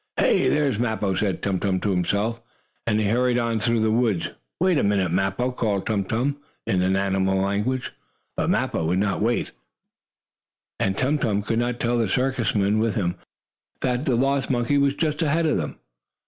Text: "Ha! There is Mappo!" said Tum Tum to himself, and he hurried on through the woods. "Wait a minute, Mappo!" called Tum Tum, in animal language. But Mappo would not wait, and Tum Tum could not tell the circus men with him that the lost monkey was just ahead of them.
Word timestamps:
"Ha! 0.17 0.25
There 0.49 0.65
is 0.67 0.79
Mappo!" 0.79 1.13
said 1.13 1.43
Tum 1.43 1.59
Tum 1.59 1.79
to 1.81 1.91
himself, 1.91 2.41
and 2.87 2.99
he 2.99 3.05
hurried 3.07 3.37
on 3.37 3.59
through 3.59 3.81
the 3.81 3.91
woods. 3.91 4.29
"Wait 4.59 4.79
a 4.79 4.83
minute, 4.83 5.11
Mappo!" 5.11 5.51
called 5.51 5.85
Tum 5.85 6.05
Tum, 6.05 6.37
in 6.65 6.81
animal 6.95 7.39
language. 7.39 7.93
But 8.35 8.49
Mappo 8.49 8.83
would 8.87 8.97
not 8.97 9.21
wait, 9.21 9.51
and 10.79 10.97
Tum 10.97 11.19
Tum 11.19 11.43
could 11.43 11.59
not 11.59 11.79
tell 11.79 11.99
the 11.99 12.09
circus 12.09 12.55
men 12.55 12.79
with 12.79 12.95
him 12.95 13.13
that 13.81 14.05
the 14.05 14.15
lost 14.15 14.49
monkey 14.49 14.79
was 14.79 14.95
just 14.95 15.21
ahead 15.21 15.45
of 15.45 15.57
them. 15.57 15.77